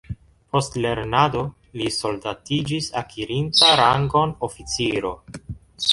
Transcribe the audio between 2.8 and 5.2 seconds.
akirinta rangon oficiro.